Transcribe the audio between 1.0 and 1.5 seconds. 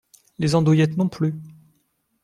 plus!